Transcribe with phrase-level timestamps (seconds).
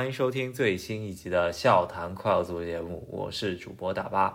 [0.00, 4.34] 欢迎收听最新一集的笑谈快乐足球节目，我是主播大巴，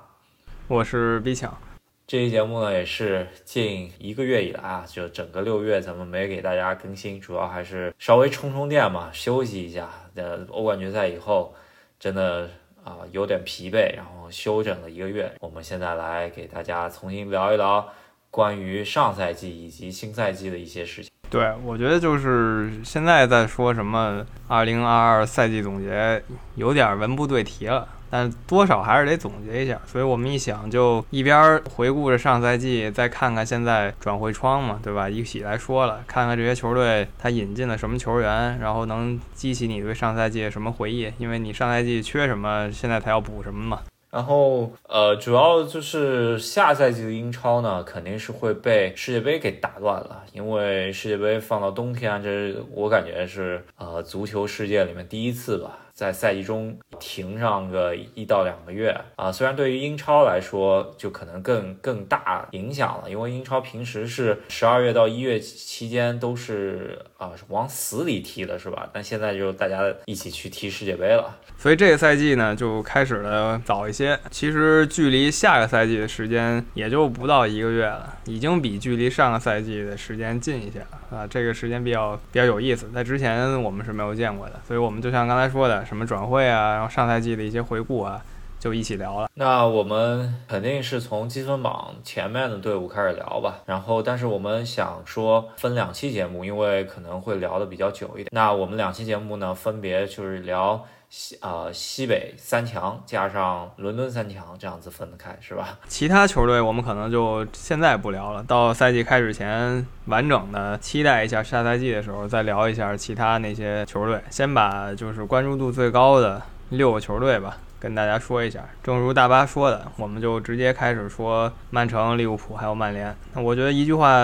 [0.67, 1.59] 我是 B 强。
[2.05, 9.89] 这期节目呢，也是近一个月以来啊，就整个六月咱们没给大家更新，主要还是稍微充充电嘛，休息一下。
[10.13, 11.55] 呃，欧冠决赛以后，
[11.99, 12.47] 真的
[12.83, 15.33] 啊有点疲惫，然后休整了一个月。
[15.39, 17.91] 我们现在来给大家重新聊一聊
[18.29, 21.11] 关于上赛季以及新赛季的一些事情。
[21.29, 26.21] 对，我觉得就是现在在说什么二零二二赛季总结，
[26.55, 27.87] 有点文不对题了。
[28.07, 35.09] 但多少还是得总结一下，所以我们一想就一边回顾着上赛季，再看看现在转会窗嘛，对吧？
[35.09, 43.81] 一起来说了，看看这些球队他引进了什么球员，然后能激起你对上赛季什么回忆，因为你上赛季缺什么，现在他要补什么嘛。
[44.15, 55.79] 然后呃，主要就是下赛季的英超呢，肯定是会被世界杯给打乱了，因为世界杯放到冬天，这我感觉是呃足球世界里面第一次吧。
[55.95, 68.89] 在赛季中停上个一到两个月啊，虽然对于英超来说就可能更更大影响了，因为英超平时是十二月到一月期间都是啊往死里踢的，是吧？
[68.91, 74.19] 但现在就大家一起去踢世界杯了，所以这个赛季呢就开始的早一些。
[74.29, 81.25] 其实距离下个赛季的时间也就不到一个月了，已经比距离上个赛季的时间近一些了啊。
[81.27, 85.85] 这个时间比较比较有意思，在之前我们是没有见过的，所以我们就像刚才说的。
[85.85, 88.21] 什么转会啊，然后上赛季的一些回顾啊，
[88.59, 89.29] 就一起聊了。
[89.35, 93.59] 那我们肯定是从积分榜前面的队伍开始聊吧。
[93.65, 98.27] 然后，但是我们想说分两期节目，因为可能会聊的比较久一点。
[98.31, 100.83] 那我们两期节目呢，分别就是聊。
[101.09, 105.77] 西啊，西北三强加上伦敦三强，这样子分得开是吧？
[105.87, 114.21] 其他球队我们可能就现在不聊了，到赛季开始前完整的期待一下下赛季的时候再聊一下其他那些球队。
[114.29, 118.67] 先把就是关注度最高的六个球队吧，跟大家说一下。
[118.83, 123.15] 正如大巴说的，我们就直接开始说曼城、利物浦还有曼联。
[123.33, 124.17] 那我觉得一句话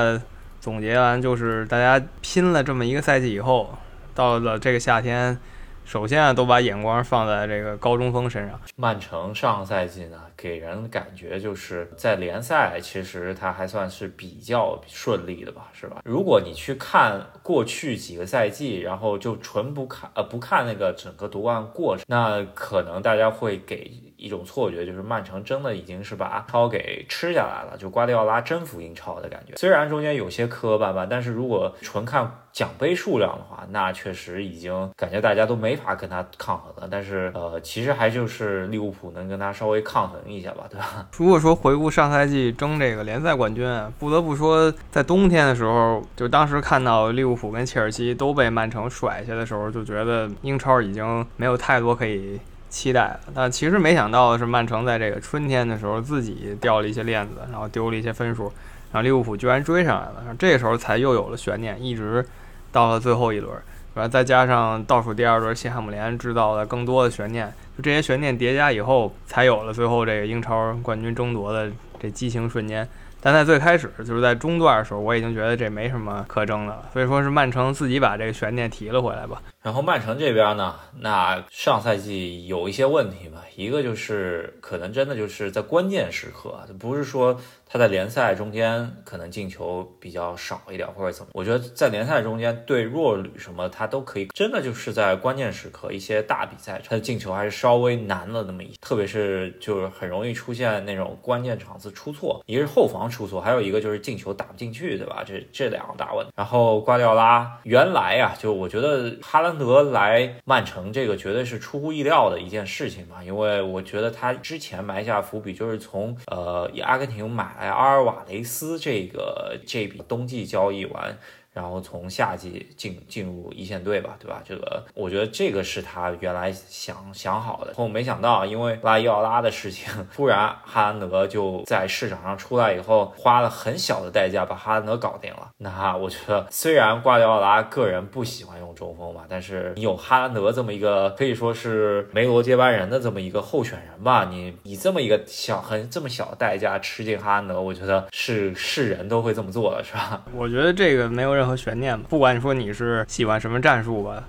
[0.59, 3.77] 总结完就是，大家拼了这么一个赛季以后，
[4.13, 5.39] 到了这个夏天。
[5.85, 8.59] 首先啊，都把眼光放在这个高中锋身上。
[8.77, 16.01] 曼城上个赛季呢，给人感觉就是在联赛其实他还算是比较顺利的吧，是吧？
[16.03, 29.55] 如果你去看过去几个赛季，然后就纯不看呃不看那个整个夺冠过程，那可能大家会给一种错觉，就是曼城真的已经是把超给吃下来了，就瓜迪奥拉征服英超的感觉。
[29.57, 32.31] 虽然中间有些磕磕绊绊，但是如果纯看。
[32.51, 36.85] 奖杯数量的话，那确实已经感觉大家都没法跟他抗衡了。
[36.91, 41.07] 但是，呃，其实还就是利物浦能跟他稍微抗衡一下吧，对吧？
[41.17, 43.67] 如果说回顾上赛季争这个联赛冠军，
[43.99, 52.39] 不得不说，在冬天的时候，就当时看到利物浦跟切尔西都被曼城甩下的时候，就觉得英超已经没有太多可以
[52.69, 53.19] 期待了。
[53.33, 58.51] 但其实没想到的是，曼城在这个春天的时候自己掉了一些链子，然后丢了一些分数，
[58.91, 62.25] 然后利物浦居然追上来了，这时候才又有了悬念，一直。
[62.73, 63.53] 到了最后一轮，
[63.93, 71.69] 然后再加上倒数第二轮西汉姆联制造的更多的悬念，就这些悬念叠加以后，才有了最后这个英超冠军争夺的
[71.99, 72.87] 这激情瞬间。
[73.23, 79.39] 但在最开始，就是在中段的时候，我已经觉得这没什么可争的了，所以说是曼城自己把这个悬念提了回来吧。
[79.61, 87.39] 然后曼城这边呢，那上赛季有一些问题吧，一个就是可能真的就是在关键时刻，不是说。
[87.73, 91.31] 他在联赛中间可能进球比较少一点，或者怎么？
[91.33, 105.23] 我觉得在联赛中间对弱旅什么他都可以，真的就是在关键时刻一些大比赛，他的进球还是稍微难了那么一，特别是就是很容易出现那种关键场次出错，一个是后防出错，还有一个就是进球打不进去，对吧？
[105.25, 106.33] 这这两个大问题。
[106.35, 117.51] 然后瓜迪奥拉原来呀，就我觉得哈兰德来曼城这个绝对是出乎意料的一件事情嘛，因为我觉得他之前埋下伏笔就是从呃以阿根廷买。
[117.59, 121.17] 来，阿尔瓦雷斯这个这笔冬季交易完。
[121.53, 124.41] 然后从夏季进进入一线队吧，对吧？
[124.45, 135.49] 这个我觉得这个是他原来想想好的，后没想到因为拉伊奥拉的事情，突然哈兰德就在市场上出来以后，花了很小的代价把哈兰德搞定了。
[135.57, 150.23] 那我觉得虽然瓜迪奥拉个人不喜欢用中锋吧，但是你有哈兰德这么一个可以说是梅罗接班人的这么一个候选人吧，你以这么一个小很这么小的代价吃进哈兰德，我觉得是是人都会这么做的，是吧？
[150.33, 154.23] 我觉得这个没有任何悬念吧，不管你说你是喜欢什么战术吧，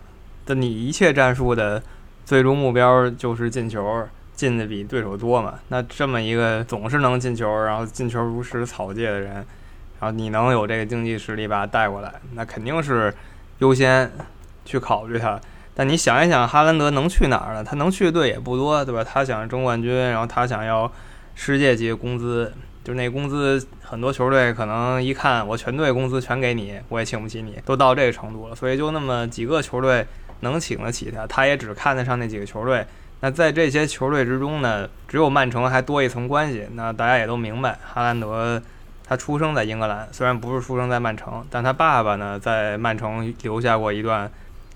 [0.47, 1.83] 但你一切战术的
[2.25, 5.59] 最终目标就是进球，进的比对手多嘛。
[5.69, 9.45] 那这么一个总是能进球，然后进球如实草芥的人，然
[10.01, 13.15] 后你能有这个经济实力把他带过来，那肯定是
[13.59, 14.11] 优先
[14.65, 15.39] 去考虑他。
[15.75, 17.63] 但你想一想，哈兰德能去哪儿呢？
[17.63, 19.05] 他能去的队也不多，对吧？
[19.05, 20.91] 他想争冠军，然后他想要
[21.35, 28.55] 世界级工资，就那工资，很多球队可能一看我全队工资全给你，我也请不起你，都到这个程度了。
[28.57, 30.07] 所以就那么几个球队
[30.41, 32.85] 能请得起他，他也只看得上那几个球队。
[33.21, 36.67] 那在这些球队之中呢，只有曼城还多一层关系。
[36.75, 38.61] 那大家也都明白，哈兰德
[39.07, 44.31] 他出生在英格兰，虽然不是出生在曼城，但他爸爸呢在曼城留下过一段。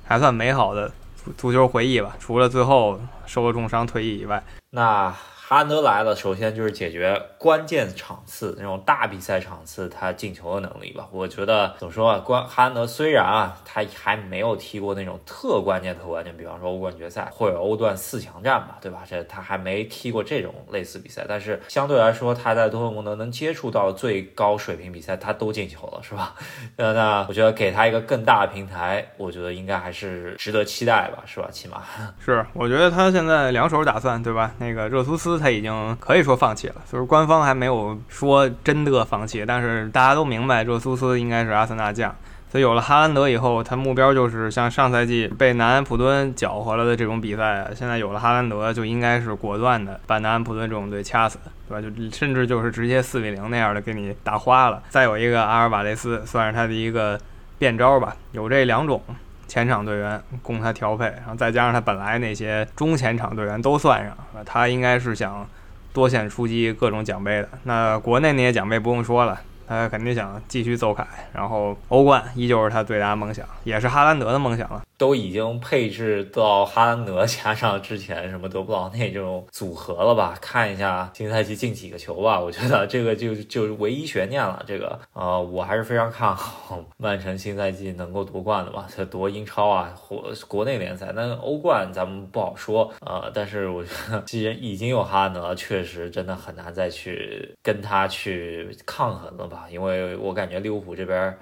[0.09, 0.89] 还算美好的
[1.37, 5.13] 足球回忆吧，除了最后受了重伤退役以外，那。
[5.49, 11.07] 哈兰德来了，首先就是解决关键场次那种大比赛场次他进球的能力吧。
[11.13, 19.05] 我觉得怎么说啊，关哈兰德虽然啊他还没有踢过那种特关键、特关键，比方说欧冠决赛或者欧冠四强战吧，对吧？
[19.09, 26.35] 这他还没踢过这种类似比赛，但是相对来说他在多特蒙德能接触到最高水平比赛，他都进球了，是吧？
[26.75, 31.49] 那 那我觉得给他一个更大的平台，我觉得应该还是值得期待吧，是吧？
[31.53, 31.85] 起码
[32.19, 34.51] 是，我觉得他现在两手打算，对吧？
[34.59, 35.36] 那个热苏斯。
[35.39, 42.15] 他已经可以说放弃了，就是官方还没有说真的放弃，但是大家都明白热苏斯应该是阿森纳将，
[42.51, 51.39] 所以有了哈兰德以后，他目标就是像上赛季被南安普敦搅和了的这种比赛，现在有了哈兰德就应该是果断的把南安普敦这种队掐死，
[51.69, 51.81] 对吧？
[51.81, 54.83] 就甚至就是直接四比零那样的给你打花了。
[54.89, 57.19] 再有一个阿尔瓦雷斯，算是他的一个
[57.59, 59.03] 变招吧，有这两种。
[59.49, 65.49] 前场队员供他调配，然后再加上他本来那些中前场队员都算上，他应该是想
[65.93, 67.49] 多线出击各种奖杯的。
[67.65, 69.41] 那国内那些奖杯不用说了。
[69.67, 74.83] 他肯定想继续奏凯，然后欧冠依旧是他最大的梦想，也是哈兰德的梦想了。
[74.99, 80.35] 都已经配置到哈兰德加上之前什么德布劳内这种组合了吧？
[80.41, 82.41] 看一下新赛季进几个球吧。
[82.41, 84.65] 我觉得这个就就是唯一悬念了。
[84.67, 88.87] 这个呃，我还是非常看好曼城新赛季能够夺冠的吧。
[88.97, 99.56] 他夺英超啊，或国内联赛，那欧冠咱们不好说呃，但是我觉得既然已经有哈兰德，确实真的很难再去跟他去抗衡了吧。
[99.57, 101.35] 啊，因为我感觉利物浦这边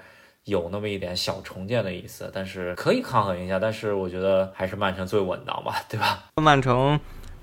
[0.45, 3.59] 有那么一点小重建的意思，但是可以抗衡一下。
[3.59, 6.23] 但是我觉得还是曼城最稳当吧，对吧？
[6.41, 6.97] 曼城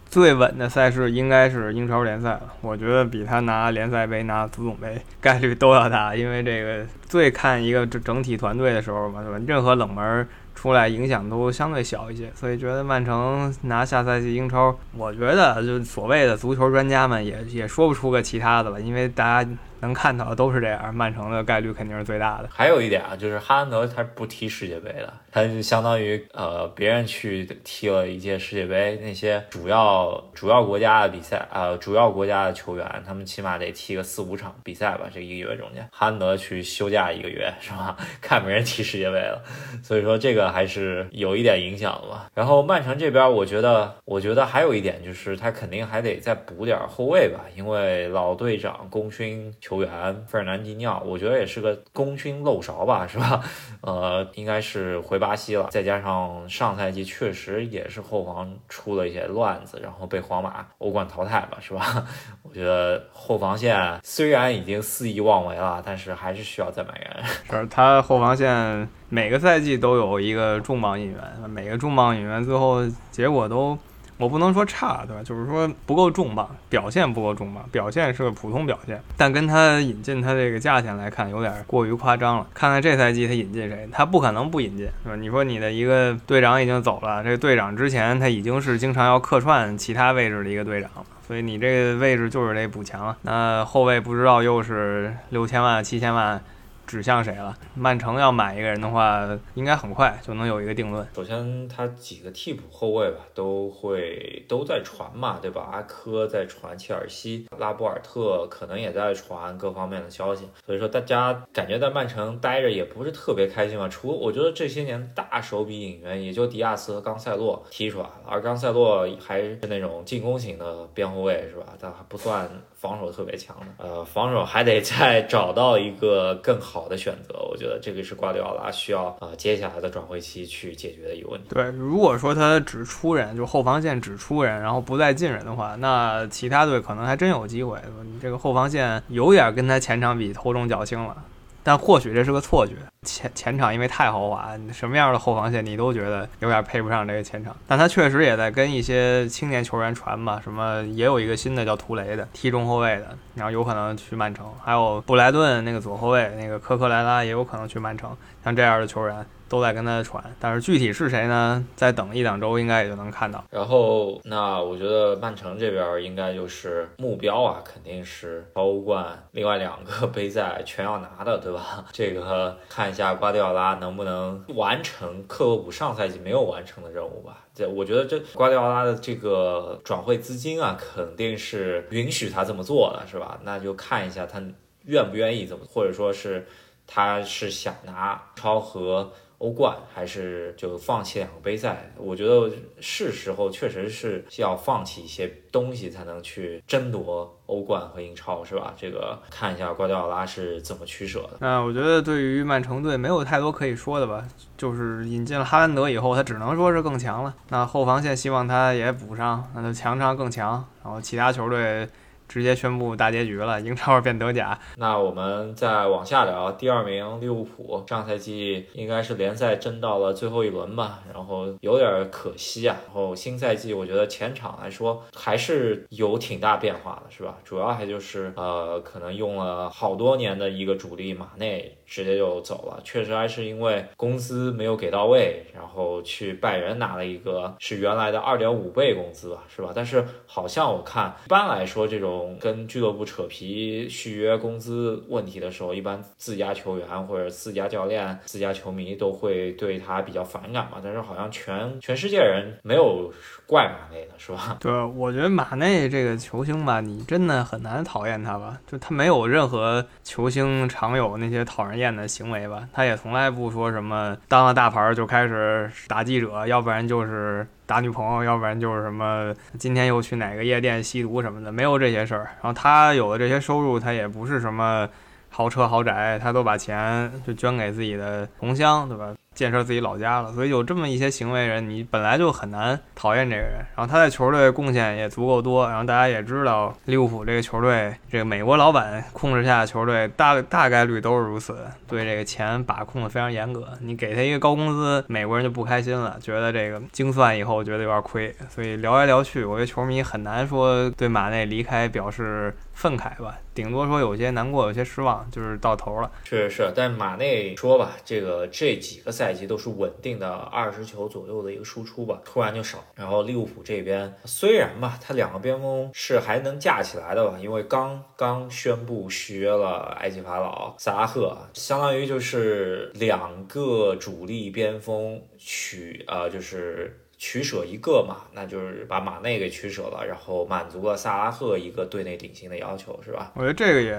[0.08, 6.16] 最稳的赛事应该是英超联赛了，我觉得比他拿联赛杯、拿足总杯概率都要大。
[6.16, 9.40] 因为这个最看一个整整体团队的时候嘛，对吧？
[9.46, 19.50] 任何冷门出来影响都相对小一些，所以觉得曼城拿下赛季英超，我觉得就所谓的足球专家们也也说不出个其他的了，因为大家。
[19.82, 22.48] 能看到的都是这样，曼城的概率肯定是最大的。
[22.50, 37.96] 还有一点啊，就是哈兰德他不踢世界杯的，他就相当于呃别人去踢了一届世界杯，那些主要主要国家的比赛呃主要国家的球员，他们起码得踢个四五场比赛吧，这一个月中间，哈兰德去休假一个月是吧？
[38.22, 39.42] 看没人踢世界杯了，
[39.82, 42.30] 所以说这个还是有一点影响的吧。
[42.34, 49.52] 然后曼城这边，我觉得我觉得还有一点就是他肯定还得再补点后卫吧，因为老队长功勋。
[49.71, 53.40] 球员费尔南迪尼奥，我觉得也是个功勋漏勺吧，是吧？
[53.80, 55.68] 呃，应该是回巴西了。
[55.70, 62.04] 再加上上赛季确实也是后防出了一些乱子，然后被皇马欧冠淘汰吧，是吧？
[62.42, 67.24] 我觉得后防线虽然已经肆意妄为了，但是还是需要再买人。
[67.48, 73.78] 是他后防线每个赛季都有一个重磅引援，每个重磅引援最后结果都。
[74.22, 75.20] 我不能说差，对吧？
[75.24, 79.02] 就是说不够重磅，表现不够重磅，表现是个普通表现。
[79.16, 82.46] 但跟他引进他这个价钱来看，有点过于夸张了。
[82.54, 85.16] 看看这赛季他引进谁，他不可能不引进，是吧？
[85.16, 93.16] 你说你的一个队长已经走了，这个队长之前他已经是经常要客串其他位置的一个队长了，所以你这个位置就是得补强。
[93.22, 96.40] 那后卫不知道又是六千万、七千万。
[96.86, 97.56] 指向谁了？
[97.74, 101.06] 曼城要买一个人的话，应该很快就能有一个定论。
[101.14, 105.68] 首先，他几个替补后卫吧，都会都在传嘛，对吧？
[105.72, 110.48] 阿科在传切尔西，拉波尔特可能也在传各方面的消息。
[110.66, 113.88] 所以说，大家感觉在曼城待着也不是特别开心嘛。
[113.88, 121.66] 除我觉得这些年大手笔引援，也就迪亚斯和冈塞洛踢出来了，而冈塞洛还是那种进攻型的边后卫，是吧？
[121.80, 122.48] 他还不算。
[122.82, 127.38] 防守特别强的，呃，防守还得再找到一个更好的选择。
[127.48, 131.50] 我觉得这个是瓜迪奥拉需要啊接下来的转会期去解决的一个问题。
[131.50, 137.78] 对，如果说他只出人，就后防线只出人，然后不再进人的话，那其他队可能还真有机会。
[138.02, 141.16] 你这个后防线有点跟他前场比头重脚轻了。
[141.64, 147.54] 但或许这是个错觉，前前场因为太豪华，什么样的后防线你都觉得有点配不上这个前场。
[147.66, 159.24] 但他确实也在跟一些青年球员传吧，什么也有一个新的叫图雷的踢中后卫的，然后有可能去曼城，还有布莱顿那个左后卫那个科克莱拉也有可能去曼城，像这样的球员。
[159.52, 160.24] 都在跟他传。
[160.40, 161.62] 但是具体是谁呢？
[161.76, 163.44] 再等一两周，应该也就能看到。
[163.50, 171.84] 然后，那我觉得曼城这边应该就是目标啊，肯定是欧冠，另外两个杯赛全要拿的，对吧？
[171.92, 177.44] 这个看一下瓜迪奥拉能不能完成克洛普上赛季没有完成的任务吧。
[177.54, 183.38] 这我觉得这瓜迪奥拉的这个转会资金啊，肯定是允许他这么做的，是吧？
[183.42, 184.42] 那就看一下他
[184.84, 186.46] 愿不愿意这么，或者说是
[186.86, 189.12] 他是想拿超和。
[189.42, 191.90] 欧冠还是就放弃两个杯赛？
[191.96, 198.72] 我觉得是时候，确实是要放弃一些东西，才能去争夺欧冠和英超，是吧？
[198.76, 201.30] 这个看一下瓜迪奥拉是怎么取舍的。
[201.40, 204.24] 那我觉得对于曼城队没有太多可以说的吧，
[204.56, 207.34] 就是引进了哈兰德以后，他只能说是更强了。
[207.48, 210.64] 那后防线希望他也补上，那就强上更强。
[210.84, 211.88] 然后其他球队。
[212.32, 214.58] 直接宣布大结局了，英超变德甲。
[214.78, 222.74] 那我们再往下聊，第二名利物浦，上赛季应该是联赛争到了最后一轮吧，然后有点可惜啊。
[222.86, 227.36] 然后新赛季我觉得前场来说还是有挺大变化的，是吧？
[227.44, 231.76] 主要还就是呃，可能用了好多年的一个主力马内。
[231.92, 239.70] 直接就走了，确实还是因为工资没有给到位，然后去拜仁拿了一个是原来的二点五倍工资吧，是吧？
[239.74, 250.78] 但是好像我看一般来说，这种跟俱乐部扯皮续约工资问题的时候，一般自家球员或者自家教练、自家球迷都会对他比较反感嘛。
[250.82, 253.12] 但是好像全全世界人没有
[253.46, 254.56] 怪马内的是吧？
[254.62, 258.58] 对，我觉得马内这个球星吧，你真的很难讨厌他吧？
[258.66, 261.81] 就他没有任何球星常有那些讨人厌。
[261.82, 272.30] 店的行为吧，他也从来不说什么当了大牌就开始打记者，要不然就是打女朋友，要不然就是什么今天又去哪个夜店吸毒什么的，没有这些事儿。
[272.40, 274.88] 然后他有的这些收入，他也不是什么
[275.28, 279.12] 豪车豪宅，他都把钱就捐给自己的同乡，对吧？
[279.34, 283.64] 建设自己老家了，所以有这么一些行为人，你本来就很难讨厌这个人。
[283.74, 291.56] 然后他在球队贡献也足够多，然后大家也知道利物浦这个球队，这个美国老板控制下的球队大大概率都是如此，
[291.88, 293.68] 对这个钱把控的非常严格。
[293.80, 298.34] 你给他一个高工资，美国人就不开心了，觉得这个精算以后觉得有点亏。
[298.48, 306.10] 所以聊来聊去，我觉得球迷很难说对马内离开表示愤慨吧，顶多说有些难过，有些失望，就是到头了。
[306.22, 309.22] 确实是，但马内说吧，这个这几个赛。
[309.22, 312.84] 赛季都是稳定的二十球左右的一个输出吧，突然就少。
[312.96, 333.30] 然后利物浦这边虽然吧，他两个边锋是还能架起来的吧，因为刚刚宣布续约了埃及法老萨拉赫，相当于就是两个主力边锋取呃就是取舍一个嘛，那就是把马内给取舍了，然后满足了萨拉赫一个队内顶薪的要求，是吧？
[333.36, 333.96] 我觉得这个也。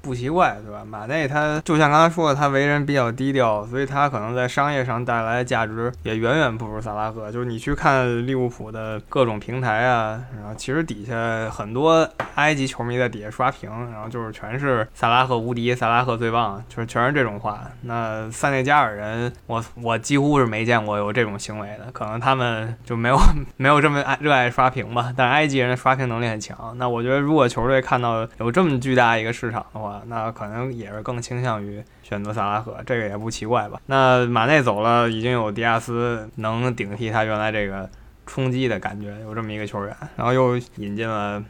[0.00, 0.84] 不奇怪，对吧？
[0.84, 7.30] 马内他就像刚才说的，他为人比较低调，所以他可能在商业上带来的价值也远远不如萨拉赫。
[7.30, 17.60] 就是你去看利物浦的各种平台啊，然后其实底下很多埃及球迷在底下刷屏，然后就是全是萨拉赫无敌，萨拉赫最棒，就是全是这种话。
[17.82, 23.18] 那塞内加尔人，我我几乎是没见过有这种行为的，可能他们就没有
[23.56, 25.12] 没有这么爱热爱刷屏吧。
[25.16, 26.74] 但埃及人的刷屏能力很强。
[26.78, 33.80] 那我觉得如果球队看到有这么巨大一个市场的话，那可能也是更倾向于选择萨拉赫，这个也不奇怪吧？
[33.86, 37.88] 那马内走了，已经有迪亚斯能顶替他原来这个
[38.26, 41.42] 冲击的感觉，有这么一个球员，然后又引进了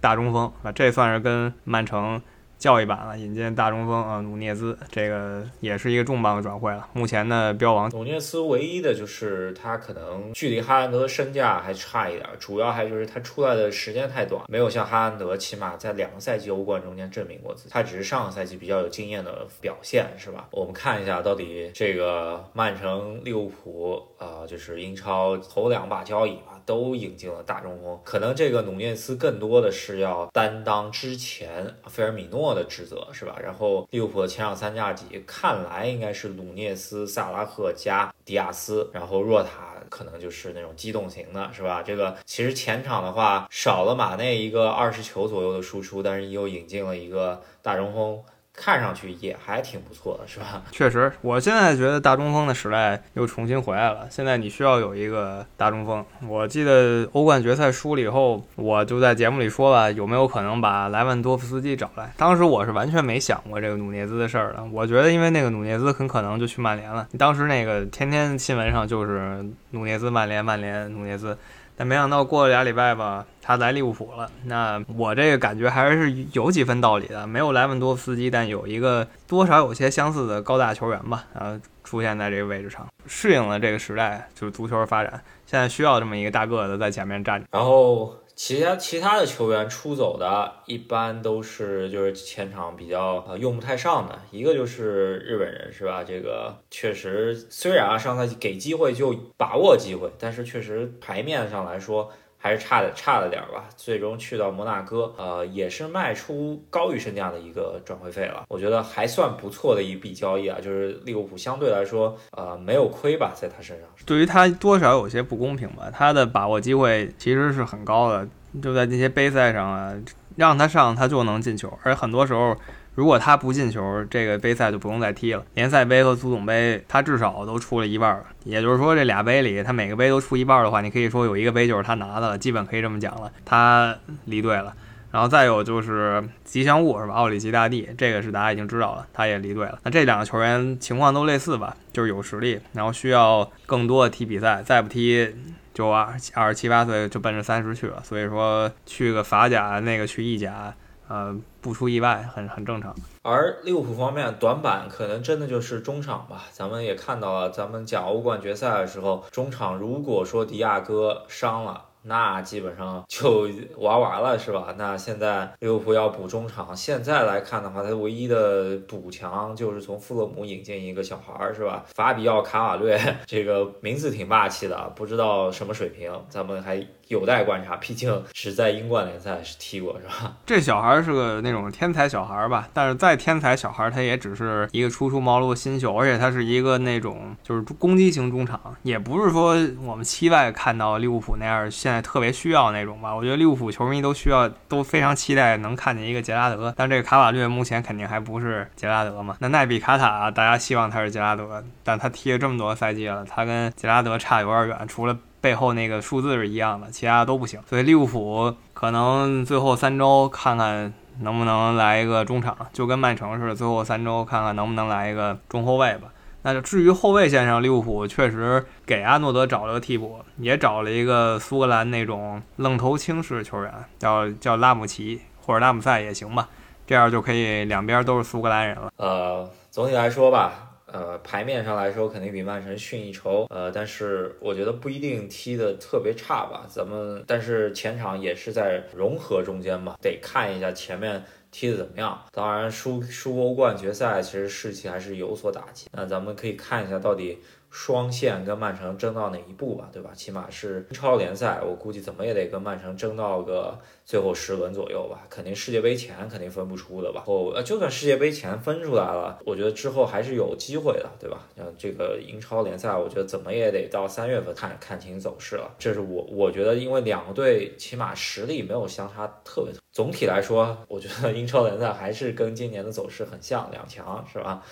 [0.00, 2.20] 大中锋，啊，这算是跟曼城。
[2.64, 6.88] 教育版了，引进大中锋啊，努涅兹，这个也是一个重磅的转会了。
[6.94, 17.68] 目前的标王努涅兹唯一的就是他可能距离哈兰德身价还差一点，主要还就是他出来的时间太短，没有像哈兰德起码在两个赛季欧冠中间证明过自己。
[17.70, 20.48] 他只是上个赛季比较有经验的表现，是吧？
[20.50, 26.53] 我们看一下到底这个曼城、利物浦啊，就是英超头两把交椅吧。
[26.66, 33.36] 都引进了大中锋，可能这个努涅斯更多的是要担当之前菲尔米诺的职责，是吧？
[33.42, 41.82] 然后利物浦的前场三架戟看来应该是努涅斯、萨拉赫加迪亚斯，然后若塔可能就是那种机动型的，是吧？
[41.82, 48.22] 这个其实前场的话少了马内一个二十球左右的输出，但是又引进了一个大中锋。
[48.56, 50.62] 看上去也还挺不错的，是吧？
[50.70, 54.06] 确实，我现在觉得大中锋的时代又重新回来了。
[54.08, 56.04] 现在你需要有一个大中锋。
[56.28, 62.12] 我记得欧冠决赛输了以后，我就在节目里说吧，有没有可能把莱万多夫斯基找来？
[62.16, 64.64] 当时我是完全没想过这个努涅兹的事儿的。
[64.72, 67.08] 我觉得，因为那个努涅兹很可能就去曼联了。
[67.18, 71.36] 当时那个天天新闻上就是努涅兹曼联，曼联努涅兹。
[71.76, 74.30] 但没想到过了俩礼拜吧，他来利物浦了。
[74.44, 85.12] 那我这个感觉还是有几分道理的，没有莱万多夫斯基，但有一个多少有些相似的高大球员吧，然后，出现在这个位置上，适应了这个时代，就是足球发展，
[85.46, 87.46] 现在需要这么一个大个子在前面站着。
[87.50, 88.14] 然后。
[88.36, 96.02] 其他其他的球员出走的，一般都是就是前场比较呃用不太上的，一个就是日本人是吧？
[96.02, 102.10] 这个确实虽然啊上赛季给机会就把握机会，但是确实牌面上来说。
[102.44, 113.88] 还是差的差了点儿吧，最终去到摩纳哥，呃，也是卖出高于身价的一个转会费了，我觉得还算不错的一笔交易啊，就是利物浦相对来说，呃，没有亏吧，在他身上。
[114.04, 118.28] 对于他多少有些不公平吧，他的把握机会其实是很高的，
[118.62, 119.94] 就在这些杯赛上啊，
[120.36, 122.54] 让他上他就能进球，而很多时候。
[122.94, 125.44] 如果他不进球，这个杯赛就不用再踢了。
[125.54, 128.24] 联赛杯和足总杯，他至少都出了一半了。
[128.44, 133.32] 也就是说，这俩杯里，他每个杯都出一半的话，你可以说有一个杯就是他拿的了，基本可以这么讲了。
[133.44, 133.96] 他
[134.26, 134.72] 离队了，
[135.10, 137.14] 然后再有就是吉祥物是吧？
[137.14, 139.78] 奥里吉大帝，这个是大家已经知道了，他也离队了。
[139.82, 145.34] 那这两个球员情况都类似吧，就是有实力，然后需要更多的踢比赛，再不踢
[145.72, 148.00] 就二二十七八岁就奔着三十去了。
[148.04, 150.72] 所以说去个法甲，那个去意甲。
[151.14, 152.92] 呃，不出意外，很很正常。
[153.22, 156.46] 而利物浦方面短板可能真的就是中场吧。
[156.50, 161.80] 咱们也看到了，咱们讲欧冠决赛的时候，中场如果说迪亚哥伤了。
[162.06, 164.74] 那基本上就玩完了，是吧？
[164.76, 171.82] 那现在利物浦要补中场，现在来看的话，他唯一的补强就是从富勒姆引进一个小孩儿，是吧？
[171.94, 177.76] 法比奥·卡瓦略，这个名字挺霸气的，不知道什么水平，咱们还有待观察。
[177.76, 180.36] 毕竟只在英冠联赛是踢过，是吧？
[180.46, 182.68] 这小孩是个那种天才小孩吧？
[182.72, 192.04] 但是再天才小孩，他也只是一个初出茅庐的新秀，而且他是一个那种就是攻击型中场，也不是说我们期待看到利物浦那样现在。
[192.04, 199.34] 特别需要那种吧，我觉得利物浦球迷都需要，都非常期待能看见一个杰拉德，但这个卡瓦略目前肯定还不是杰拉德嘛。
[199.40, 207.60] 那奈比卡塔，大家希望他是杰拉德，但他踢了这么多赛季了，他跟杰拉德差有点远，除了背后那个数字是一样的，其他都不行。
[207.68, 216.08] 所以利物浦可能最后三周看看能不能来一个中场，就跟曼城似的，最后三周看看能不能来一个中后卫吧。
[216.40, 226.48] 那就至于后卫线上，利物浦确实给阿诺德找了个替补，也找了一个苏格兰那种愣头青式球员，叫叫拉姆齐或者拉姆塞也行吧，
[226.86, 228.90] 这样就可以两边都是苏格兰人了。
[228.96, 230.52] 呃，总体来说吧，
[230.94, 236.64] 呃，牌面上来说肯定比曼城逊一筹，呃，但是我觉得不一定踢得特别差吧。
[236.68, 241.22] 咱们但是前场也是在融合中间嘛，得看一下前面。
[241.50, 242.20] 踢得怎么样？
[242.32, 245.86] 当然，输输欧冠决赛，其实士气还是有所打击。
[245.92, 247.38] 那咱们可以看一下，到底
[247.76, 250.12] 双线跟曼城争到哪一步吧，对吧？
[250.14, 253.76] 起码是英超联赛，我估计怎么也得跟曼城争到个。
[254.06, 257.22] 最后十轮左右吧，肯定世界杯前肯定分不出的吧。
[257.24, 261.40] 后呃，就算世界杯前分出来了，我觉得之后还是有机会的，对吧？
[261.56, 265.74] 像这个英超联赛，我觉得怎么也得到三月份看看清走势了。
[265.78, 269.72] 这是我我觉得，因为两个队起码实力没有相差特别。
[269.90, 274.62] 总体来说，我觉得英超联赛还是跟今年的走势很像，两强是吧？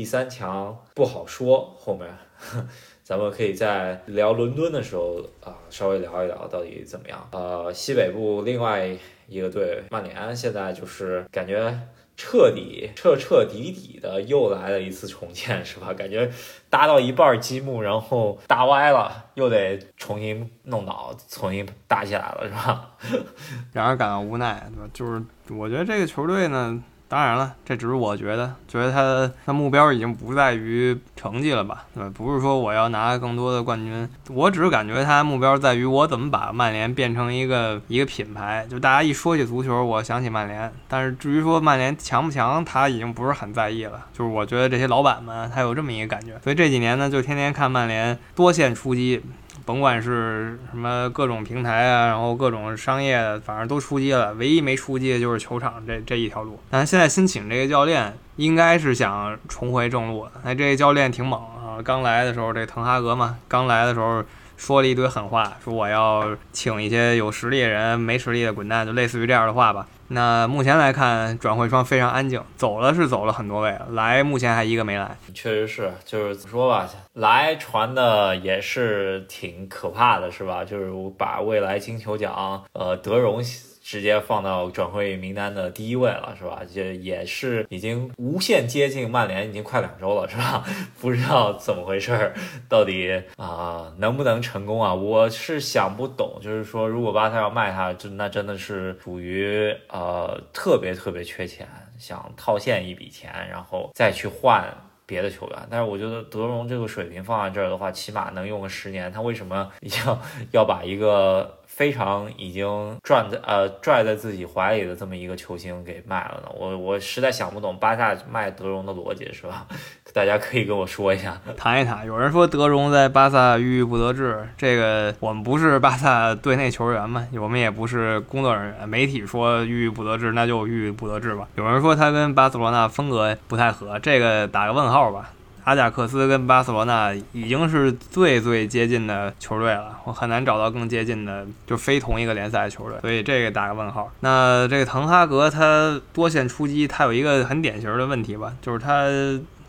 [0.00, 2.08] 第三强不好说，后面。
[3.04, 7.28] 咱们可以在聊伦敦的时候啊，稍微聊一聊到底怎么样。
[7.32, 8.88] 呃，西北部另外
[9.28, 11.78] 一个队曼联现在就是感觉
[12.16, 15.92] 彻底彻彻底底的又来了一次重建，是吧？
[15.92, 16.32] 感觉
[16.70, 22.96] 搭到一半积木，然后搭歪了，又得重新弄倒，重新搭起来了，是吧？
[23.74, 24.90] 让人感到无奈，对吧？
[24.94, 25.22] 就是
[25.54, 26.82] 我觉得这个球队呢。
[27.10, 31.84] 当然了，这只是我觉得，觉得他他目标已经不在于成绩了吧？
[31.92, 32.12] 对吧？
[32.14, 38.64] 不是说我要拿更多的冠军，我只是感觉他目标在于我怎么把曼联变成一个一个品牌。
[38.70, 44.06] 就大家一说起足球，我想起曼联，但是至于说曼联强不强，他已经不是很在意了。
[44.12, 49.20] 就是我觉得这些老板们他有这么一个感觉，所以这几年呢，就天天看曼联多线出击。
[49.64, 54.34] 甭管是什么各种平台啊，然后各种商业，反正都出击了。
[54.34, 56.58] 唯一没出击的就是球场这这一条路。
[56.70, 60.26] 但现在新请这个教练，应该是想重回正路。
[60.42, 61.82] 那这个教练挺猛啊！
[61.84, 64.22] 刚来的时候，这滕哈格嘛，刚来的时候
[64.60, 69.88] 说了一堆狠话，说我要请一些有实力的人，没实力的滚蛋，就类似于这样的话吧。
[70.08, 75.16] 那目前来看，转会窗非常安静，走了是走了很多位，来目前还一个没来。
[75.32, 80.62] 确实是，就是怎么说吧，来传的也是挺可怕的，是吧？
[80.62, 83.42] 就是把未来金球奖，呃，德容。
[83.90, 86.62] 直接放到转会名单的第一位了，是吧？
[86.72, 90.64] 这也是已经无限接近曼联，已经快两周了，是吧？
[91.00, 92.32] 不知道怎么回事儿，
[92.68, 94.94] 到底啊能不能成功啊？
[94.94, 101.66] 我是想不懂，就是说如果巴萨要卖他，就那真的是属于呃特别特别缺钱，
[101.98, 104.72] 想套现一笔钱，然后再去换
[105.04, 105.58] 别的球员。
[105.68, 109.10] 但是我觉得德容这个水平放在这儿的话，起码能用个十年。
[109.10, 109.68] 他为什么
[110.06, 110.18] 要
[110.52, 111.56] 要把一个？
[111.80, 116.50] 非常已经拽在呃拽在自己怀里的这么一个球星给卖了呢？
[116.54, 119.66] 我我实在想不懂巴萨卖德容的逻辑是吧？
[120.12, 122.04] 大家可以跟我说一下， 谈一谈。
[122.06, 128.86] 有人说德容在巴萨郁郁不得志，这个我们不是巴萨队内球员嘛，我们也不是工作人员。
[128.86, 131.48] 媒体说郁郁不得志，那就郁郁不得志吧。
[131.54, 135.30] 有人说他跟巴塞罗那风格不太合，这个打个问号吧。
[135.64, 144.10] 阿贾克斯跟巴塞罗那已经是最最接近的球队了，我很难找到更接近的，就非同一个联赛的球队，所以这个打个问号。
[144.20, 149.06] 那这个滕哈格他多线出击，他有一个很典型的问题吧，就是他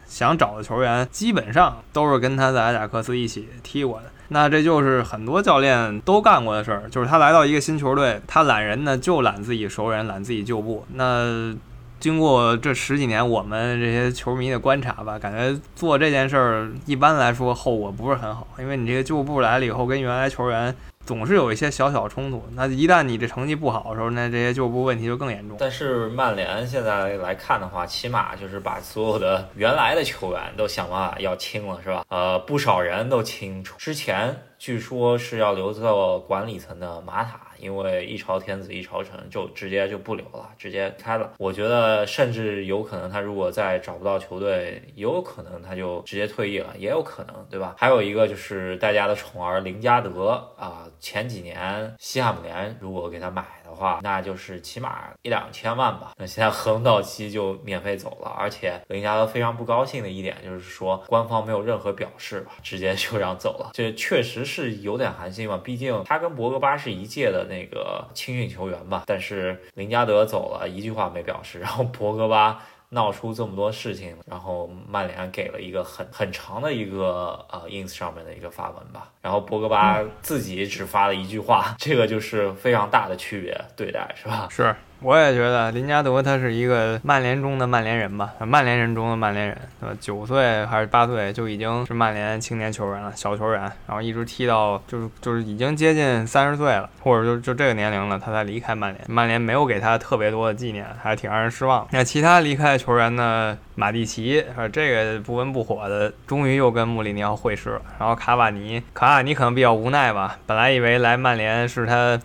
[0.06, 11.54] 想找的球员基本上都是跟他在阿贾克斯一起踢过的，那这就是很多教练都干过的事儿，就是他来到一个新球队，他揽人呢就揽自己熟人，揽自己旧部，那。
[12.02, 22.44] 经过这十几年，我们这些球迷的观察吧，感觉做这件事儿一般来说后果不是很好，因为你这个旧部来了以后，跟原来球员总是有一些小小冲突。
[22.56, 25.56] 那一旦你这成绩不好的时候，那这些旧部问题就更严重。
[25.60, 32.04] 但是曼联现在来看的话，起码就是把所有的原来的球员都想办法要清了，是吧？
[32.10, 37.42] 呃，不少人都清楚，之前据说是要留作管理层的马塔。
[37.62, 41.32] 因为一朝天子一朝臣，就直接就不留了，直接开了。
[41.38, 47.76] 我觉得甚至有可能，他如果再找不到球队，也有可能他就直接退役了，也有可能，对吧？
[47.78, 53.46] 还有一个就是大家的宠儿林加德啊，前几年西汉姆联如果给他买。
[53.72, 56.12] 的话，那就是起码一两千万吧。
[56.18, 63.72] 那现在合同到期就免费走了，而且林加德非常不高兴的一点就是说，官方没有任何表示吧，直接就让走了。
[63.74, 69.04] 这确实是有点寒心嘛，毕竟他跟博格巴是一届的那个青训球员嘛。
[69.06, 72.62] 但是林加德走了一句话没表示，然后博格巴。
[72.94, 84.48] 闹出这么多事情，然后曼联给了一个很很长的一个呃 ins 上面的一个发文吧，然后博格巴自己只发了一句话，这个就是非常大的区别对待，是吧？
[84.50, 84.76] 是。
[85.02, 89.96] 我也觉得林加德他是一个曼联中的曼联人吧，曼联人中的曼联人，对吧？
[90.00, 99.04] 九岁还是八岁就已经是曼联青年球员了，小球员，然后一直踢到就是就是已经接近三十岁了，或者就就这个年龄了，他才离开曼联。
[99.08, 101.88] 曼联没有给他特别多的纪念，还挺让人失望。
[101.90, 103.58] 那其他离开的球员呢？
[103.74, 107.82] 马蒂奇，啊，这个不温不火的，终于又跟穆里尼奥会师了。
[107.98, 112.20] 然后卡瓦尼，卡瓦尼可能比较无奈吧，本来以为来曼联是他。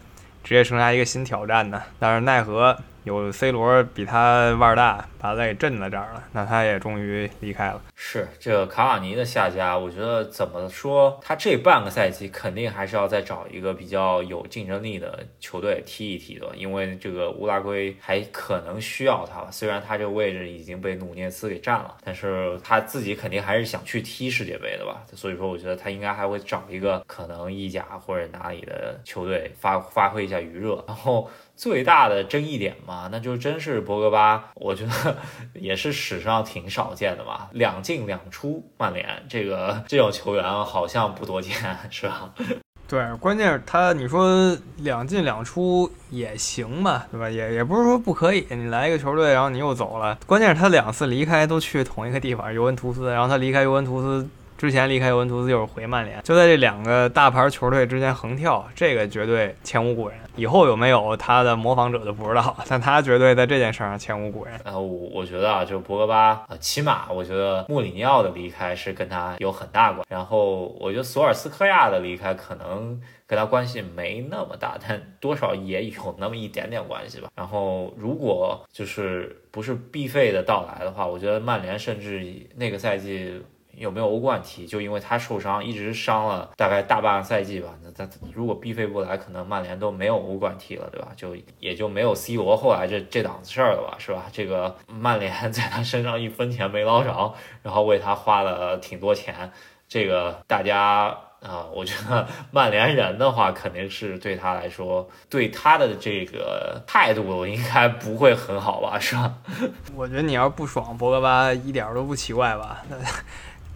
[0.46, 7.80] 职业生涯一个新挑战呢，但是奈何有 C 罗比他腕儿大，把他给震在这儿了，那他也终于离开了。
[7.94, 19.48] 是这个卡瓦尼的下家，我觉得怎么说，他这半个赛季肯定还是要再找一个比较有竞争力的球队踢一踢的，因为这个乌拉圭还可能需要他。
[19.52, 25.04] 虽然他这个位置已经被努涅斯给占了，但是他自己肯定还是想去踢世界杯的吧。
[25.12, 31.30] 所以说，我觉得他应该还会找一个可能意甲或者哪里的球队发发挥一下余热，然后。
[31.56, 35.16] 最大的争议点嘛，那就真是博格巴，我觉得
[35.54, 41.54] 也是史上挺少见的嘛，两进两出，曼联这个这种球员好像不多见，
[41.90, 42.30] 是吧？
[42.86, 47.28] 对，关键是他，你说两进两出也行吧，对吧？
[47.28, 54.28] 也也不是说不可以，你来一个球队，然后你又走了，关键是他两次离开都去同一个地方，尤文图斯，然后他离开尤文图斯。
[54.56, 60.18] 之前离开尤文图斯又是回曼联，就在这两个大牌球队之间横跳，这个绝对前无古人。
[60.34, 64.54] 以后有没有他的模仿者就不知道，但他绝对在这件事上前无古人。
[64.64, 70.04] 呃，我我觉得啊，就博格巴，呃，起码我觉得穆里尼奥的离开是跟他有很大关。
[70.10, 77.28] 然后我觉得索尔斯克亚的离开可能跟他关系没那么大，但多少也有那么一点点关系吧。
[77.34, 83.42] 然后如果就是不是必费的到来的话，我觉得曼联甚至那个赛季。
[83.76, 84.66] 有没有欧冠踢？
[84.66, 87.68] 就因为他受伤，一直伤了大概大半个赛季吧。
[87.82, 91.08] 那他如果 B 费不来，可能曼联都没有欧冠踢了，对吧？
[91.16, 94.24] 就也就没有 C 罗后来这这档子事儿了吧，是吧？
[94.32, 99.52] 这个曼联在他身上一分钱没捞着，然后为他花了挺多钱，
[99.88, 109.34] 这个大家啊，我觉得曼联人的话肯定是对他来说，对他的这个态度应该不会很好吧，是吧？
[109.94, 112.82] 我觉得你要不爽博格巴一点都不奇怪吧？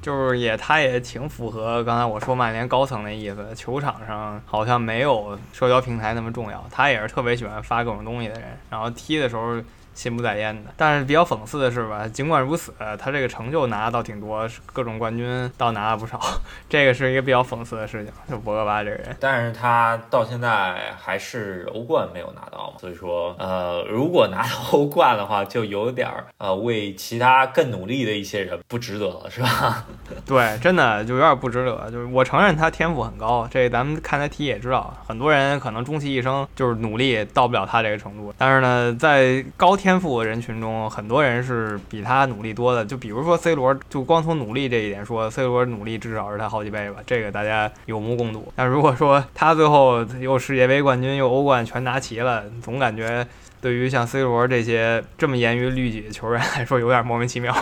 [0.00, 3.54] 就是也，他也挺符合刚才我说曼联高层那意思。
[3.54, 8.58] 球场上好像没有社交平台那么重要，他也是特别喜欢发各种东西的人。
[8.70, 9.60] 然后踢的时候。
[9.94, 12.06] 心不在焉的，但是比较讽刺的是吧？
[12.08, 16.20] 尽管如此，他这个成就拿的倒挺多，各种冠军倒拿了不少，
[16.68, 18.12] 这个是一个比较讽刺的事情。
[18.28, 29.84] 就博格巴这个人，但是他到现在还是欧冠没有拿到嘛，所以说，呃，如果拿到欧冠的话，就有点儿呃为其他更努力的一些人不值得了，是吧？
[30.24, 31.90] 对，真的就有点不值得。
[31.90, 40.00] 就是我承认他天赋很高，这咱们看他踢也知道，很多人可能终其一生就是努力到不了他这个程度，但是呢，在高天。
[40.00, 42.82] 赋人群中，很多人是比他努力多的。
[42.82, 48.50] 就比如说 C 罗，就光从努力这一点说，C 罗努力至少是他好几倍吧，这个大家有目共睹。
[48.56, 53.26] 但如果说他最后又世界杯冠军又欧冠全拿齐了，总感觉。
[53.60, 57.54] 对于像 C 罗这些这么严于律己的球员来说，有点莫名其妙。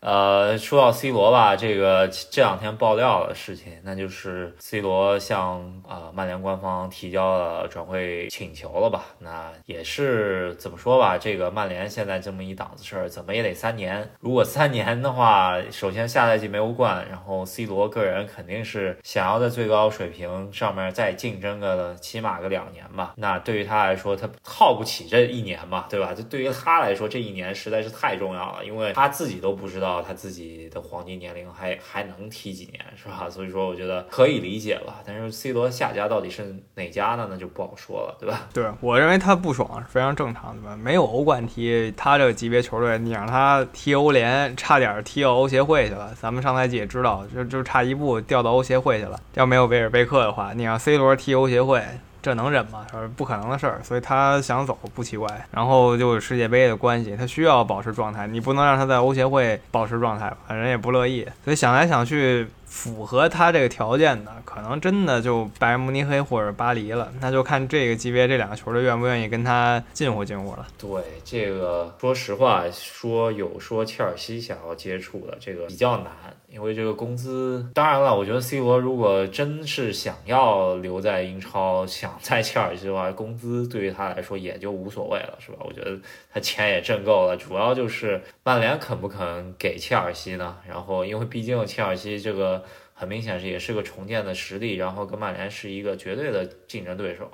[0.00, 9.04] 呃，说到 C 罗吧，这个这两天爆料的事情，那就是 C 罗向啊曼联官方提交了转会请求了吧？
[9.20, 11.16] 那也是怎么说吧？
[11.16, 14.10] 这个曼联现在这么一档子事儿，怎么也得三年。
[14.18, 23.14] 如果三年的话，首先下赛季没欧冠，然后 C 罗个人肯定是想要在最高水平上面再竞争个起码个两年吧。
[23.16, 25.28] 那对于他来说，他耗不起这。
[25.28, 26.14] 一年嘛，对吧？
[26.16, 33.28] 这对于他来说，这一年实在是太重要了，因为他自己都不知道到他自己的黄金年龄还还能踢几年，是吧？
[33.30, 35.00] 所以说，我觉得可以理解吧。
[35.06, 37.26] 但是 C 罗下家到底是哪家呢？
[37.30, 38.48] 那就不好说了，对吧？
[38.52, 40.76] 对我认为他不爽是非常正常的吧。
[40.76, 46.14] 没有欧冠踢，他这个级别球队，你让他踢欧联，差点踢到欧协会去了。
[46.20, 49.18] 咱们上赛季也知道，就就差一步掉到欧协会去了。
[49.34, 51.82] 要没有维尔贝克的话，你让 C 罗踢欧协会。
[52.28, 52.84] 这能忍吗？
[52.90, 55.26] 说不可能的事儿，所以他想走不奇怪。
[55.50, 60.54] 然后就是世界杯的关系，他需要保持状态，你不能让他在欧协会保持状态吧？
[60.54, 61.26] 人也不乐意。
[61.42, 67.10] 所以想来想去，符合他这个条件的，可能真的就拜仁慕尼黑或者巴黎了。
[67.20, 70.66] 那就看这个级别这两个球队愿不愿意跟他近乎近乎了。
[70.78, 76.06] 对这个，说实话，说有说切尔西想要接触的，这个比较难。
[76.50, 85.58] 因为这个工资，当然了，我觉得 C 罗如果真是想要留在英超，想在切尔西的话，工资对于他来说也就无所谓了，是吧？
[85.60, 85.98] 我觉得
[86.32, 90.56] 他钱也挣够了，主要就是曼联肯不肯给切尔西呢？
[90.66, 92.57] 然后，因为毕竟切尔西这个
[92.98, 97.30] 很明显是也是个重建的实力，然后跟曼联是一个绝对的竞争对手，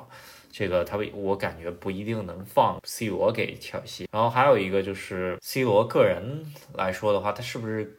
[0.52, 4.06] 这个他我感觉不一定能放 C 罗给切尔西。
[4.12, 7.98] 然后还有一个就是 C 罗个人来说的话，他是不是？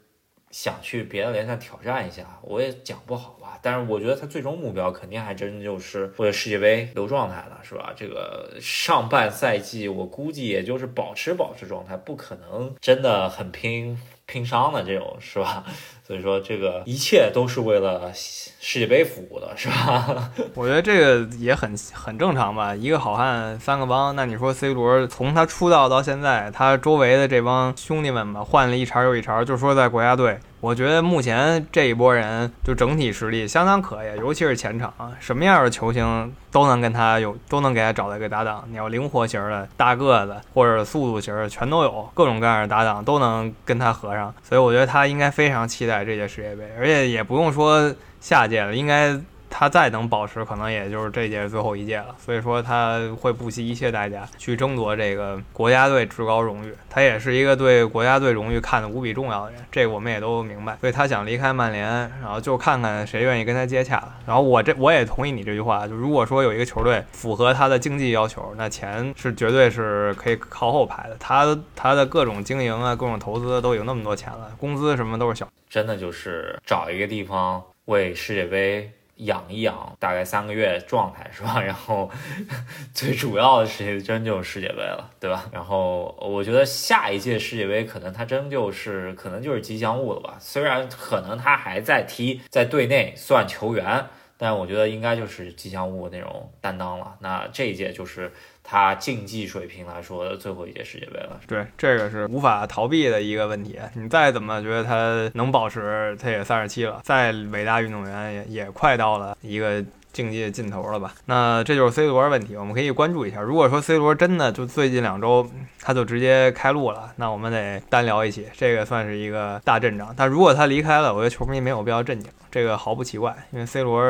[0.52, 3.60] 想去别的联赛挑战一下，我也讲不好吧。
[3.62, 7.92] 但是我觉得他最终目标肯定还真就是为了世界杯留状态了，是吧？
[7.94, 15.64] 这个上半赛季我估计也就是保持保持状态，不可能真的很拼拼伤的这种，是吧？
[16.06, 20.32] 所以说这个一切都是为了世界杯服务的，是吧？
[20.54, 22.76] 我觉得这个也很很正常吧。
[22.76, 30.38] 一个好汉三个帮，那你说 C 罗从他出道到现在，他周围的这帮兄弟们吧，换了一茬又一茬，就说在国家队。
[30.66, 38.64] 我觉得目前这一波人就整体实力相当可以，尤其是前场，什么样的球星都能跟他有，都能给他找到一个搭档。
[38.72, 44.34] 你要灵活型的、大个子或者速度型的，全都有，各种各样的搭档都能跟他合上。
[44.42, 49.16] 所以我觉得他应该非常期待这届世界杯，而且也不用说下届了，应该。
[49.50, 52.16] 他再能保持，可能也就是这届最后一届了。
[52.18, 56.74] 所以说他会不惜一切代价去争夺这个国家队至高荣誉。
[56.90, 60.78] 他也是一个对国家队荣誉看得无比重要的人，这个我们也都明白。
[60.82, 61.88] 所以他想离开曼联，
[62.22, 64.04] 然后就看看谁愿意跟他接洽。
[64.26, 71.16] 然后我这我也同意你这句话，就如果说有一个球队符合他的经济要求，那钱是绝对是可以靠后排的。
[71.20, 78.92] 他他的各种经营啊，各种投资都有那么多钱了，工资什么都是小，真的就是找一个地方为世界杯。
[79.18, 81.60] 养一养，大概三个月状态是吧？
[81.64, 82.10] 然后
[82.94, 85.46] 最主要的事情真就是世界杯了，对吧？
[85.52, 90.36] 然后我觉得下一届世界杯可能他真就是可能就是吉祥物了吧？
[90.40, 97.16] 虽然可能他还在踢，在队内算球员，但我觉得应该就是吉祥物那种担当了。
[97.20, 98.32] 那这一届就是。
[98.68, 101.40] 他竞技水平来说，最后一届世界杯了。
[101.48, 103.78] 对，这个是无法逃避的一个问题。
[103.94, 111.14] 你再怎么觉得他能保持，他也三十七了，再伟大运动员也也快到了一个竞技的尽头了吧？
[111.26, 113.40] 那这就是 C 罗的问题，我们可以关注一下。
[113.40, 115.48] 如果说 C 罗真的就最近两周
[115.80, 120.12] 他就直接开路了，那我们得单聊一起，这个算是一个大阵仗。
[120.18, 124.04] 但如果他离开了，我觉得球迷没有必要震惊，这个毫不奇怪，因为 C 罗。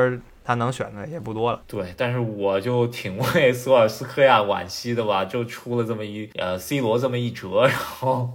[0.45, 8.29] 他能选的也不多了，对，但是我就挺为索尔斯克亚惋惜的吧，就出了这么一呃 C 罗这么一折，然后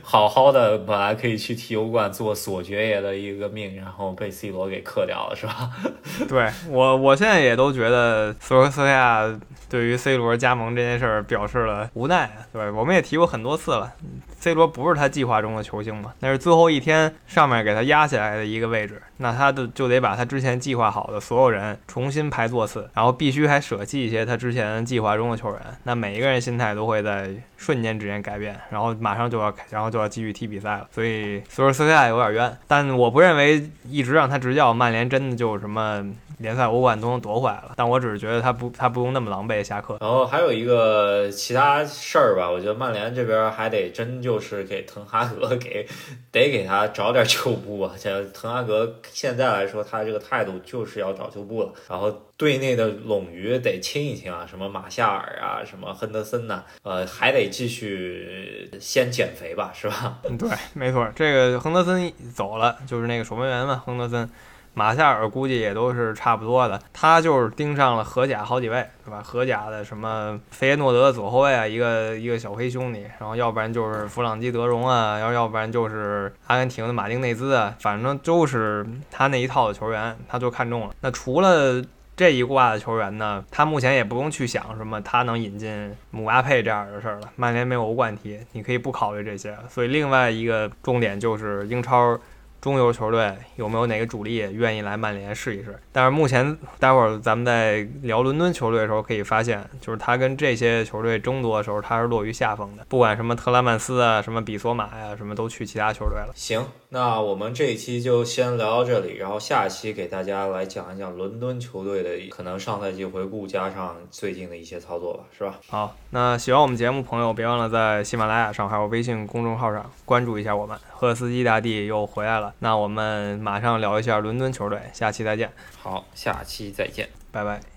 [0.00, 5.70] 好好的本来可以去踢欧冠做索爵爷的一个命，然后被 C 罗给克掉了，是吧？
[6.28, 9.28] 对我，我现在也都觉得索尔斯克亚
[9.68, 13.92] 对于 C 罗加盟这件事儿表示了无奈，对，我们也提过很多次了。
[14.38, 16.12] C 罗不是他计划中的球星嘛？
[16.20, 25.60] 那是最后一天上面给他压下来的一个位置，那他的就得把他之前计划好的所有人重新排座次，然后必须还舍弃一些他之前计划中的球员。
[25.84, 30.86] 那每一个人心态都会在瞬间之间改变，然后马上就要，然后就要继续踢比赛了。
[30.92, 36.04] 所以索尔斯克亚有点冤，但我不认为一直让他执教，曼联真的就什么。
[36.38, 39.98] 联赛、欧冠都能夺回来了，但我只是觉得他不，他不用那么狼狈下课。
[40.00, 45.86] 然后还有一个其他事儿吧，我觉得曼联这边还得真就是给滕哈格给
[46.32, 47.94] 得给他找点旧部啊。
[47.96, 51.72] 像滕哈格现在来说，他这个态度就是要找旧部了。
[51.88, 60.20] 然后队内的冗余得清一清啊，什么马夏尔啊，什么亨德森呐，呃，还得继续先减肥吧，是吧？
[60.38, 64.28] 对，没错，这个亨德森走了，就是那个守门员嘛，亨德森。
[64.74, 69.22] 马夏尔估计也都是差不多的，他就是盯上了荷甲好几位，对吧？
[69.24, 80.90] 荷甲的什么费耶诺德的左后卫啊，一个一个小黑兄弟，然后要不然就是弗朗基德容啊，要要不然就是阿根廷的马丁内兹啊，反正都是他那一套的球员，他就看中了。
[81.00, 81.80] 那除了
[82.16, 87.30] 这一挂的球员呢，他目前也不用去想什么他能引进姆巴佩这样的事儿了。
[87.36, 89.56] 曼联没有欧冠踢，你可以不考虑这些。
[89.68, 92.18] 所以另外一个重点就是英超。
[92.64, 95.78] 中游球队有没有哪个主力愿意来曼联试一试？
[95.92, 102.86] 但是目前，待会儿咱们在聊伦敦球队的时候，可以发现，就是他跟这些球队争夺的时候，他是落于下风的。
[102.88, 106.32] 不管什么特拉曼斯啊，什么比索马呀，什么都去其他球队了。
[106.34, 115.58] 行，那我们这一期就先聊到这里，然后下期给大家来讲一讲伦敦球队的可能上赛季回顾，加上最近的一些操作吧，是吧？
[115.66, 120.78] 好，那喜欢我们节目朋友，别忘了在喜马拉雅上还有微信公众号上关注一下我们。
[120.92, 122.54] 赫斯基大帝又回来了。
[122.60, 125.50] 那我们马上聊一下伦敦球队，下期再见。
[125.76, 127.73] 好，下期再见，拜拜。